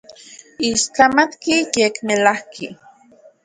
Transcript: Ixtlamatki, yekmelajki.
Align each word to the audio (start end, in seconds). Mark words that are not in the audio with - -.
Ixtlamatki, 0.67 1.55
yekmelajki. 1.83 2.67